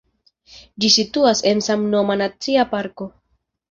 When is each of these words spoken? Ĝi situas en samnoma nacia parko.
Ĝi 0.85 0.89
situas 0.95 1.45
en 1.53 1.63
samnoma 1.69 2.19
nacia 2.25 2.69
parko. 2.77 3.13